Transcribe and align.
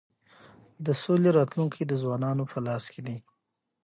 د 0.85 0.87
سولی 1.01 1.29
راتلونکی 1.37 1.83
د 1.85 1.93
ځوانانو 2.01 2.43
په 2.51 2.57
لاس 2.67 2.83
کي 2.93 3.01
دی. 3.07 3.17